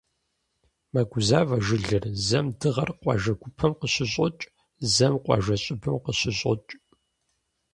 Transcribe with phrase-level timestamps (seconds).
[0.93, 4.43] Мэгузавэ жылэр: зэм дыгъэр къуажэ гупэм къыщыщӀокӀ,
[4.93, 6.69] зэм къуажэ щӀыбым къыщыщӀокӀ.